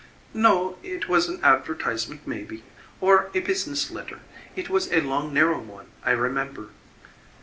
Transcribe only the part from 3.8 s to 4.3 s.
letter.